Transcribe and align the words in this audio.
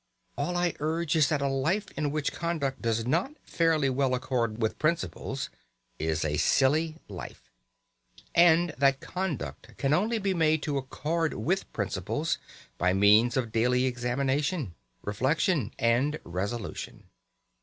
All 0.35 0.57
I 0.57 0.73
urge 0.79 1.15
is 1.15 1.29
that 1.29 1.43
a 1.43 1.47
life 1.47 1.91
in 1.91 2.09
which 2.09 2.31
conduct 2.31 2.81
does 2.81 3.05
not 3.05 3.33
fairly 3.43 3.87
well 3.87 4.15
accord 4.15 4.59
with 4.59 4.79
principles 4.79 5.51
is 5.99 6.25
a 6.25 6.37
silly 6.37 6.97
life; 7.07 7.51
and 8.33 8.73
that 8.79 8.99
conduct 8.99 9.77
can 9.77 9.93
only 9.93 10.17
be 10.17 10.33
made 10.33 10.63
to 10.63 10.79
accord 10.79 11.35
with 11.35 11.71
principles 11.71 12.39
by 12.79 12.93
means 12.93 13.37
of 13.37 13.51
daily 13.51 13.85
examination, 13.85 14.73
reflection, 15.03 15.71
and 15.77 16.19
resolution. 16.23 17.03